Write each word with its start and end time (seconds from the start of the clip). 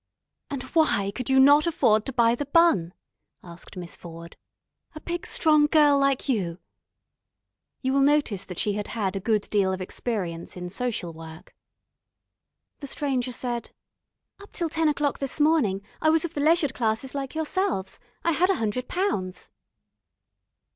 "And 0.49 0.63
why 0.63 1.11
could 1.13 1.29
you 1.29 1.39
not 1.39 1.67
afford 1.67 2.07
to 2.07 2.11
buy 2.11 2.33
the 2.33 2.47
bun?" 2.47 2.95
asked 3.43 3.77
Miss 3.77 3.95
Ford. 3.95 4.35
"A 4.95 4.99
big 4.99 5.27
strong 5.27 5.67
girl 5.67 5.95
like 5.99 6.27
you." 6.27 6.57
You 7.83 7.93
will 7.93 8.01
notice 8.01 8.43
that 8.45 8.57
she 8.57 8.73
had 8.73 8.87
had 8.97 9.15
a 9.15 9.19
good 9.19 9.43
deal 9.51 9.71
of 9.71 9.79
experience 9.79 10.57
in 10.57 10.71
social 10.71 11.13
work. 11.13 11.53
The 12.79 12.87
Stranger 12.87 13.31
said: 13.31 13.69
"Up 14.41 14.51
till 14.53 14.69
ten 14.69 14.89
o'clock 14.89 15.19
this 15.19 15.39
morning 15.39 15.83
I 16.01 16.09
was 16.09 16.25
of 16.25 16.33
the 16.33 16.41
leisured 16.41 16.73
classes 16.73 17.13
like 17.13 17.35
yourselves. 17.35 17.99
I 18.23 18.31
had 18.31 18.49
a 18.49 18.55
hundred 18.55 18.87
pounds." 18.87 19.51